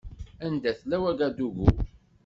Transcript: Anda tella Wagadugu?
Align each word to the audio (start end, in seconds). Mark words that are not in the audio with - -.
Anda 0.45 0.71
tella 0.79 0.97
Wagadugu? 1.03 1.65